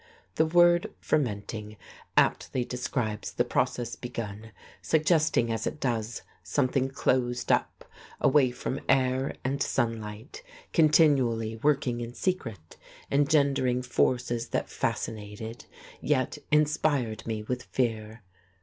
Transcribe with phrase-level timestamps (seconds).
[0.33, 1.77] The word fermenting
[2.17, 7.85] aptly describes the process begun, suggesting as it does something closed up,
[8.19, 10.41] away from air and sunlight,
[10.73, 12.77] continually working in secret,
[13.11, 15.65] engendering forces that fascinated,
[16.01, 18.23] yet inspired me with fear.